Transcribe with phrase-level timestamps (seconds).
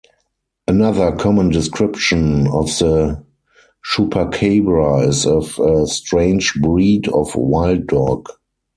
[0.67, 3.23] Another common description of the
[3.85, 8.27] chupacabra is of a strange breed of wild dog.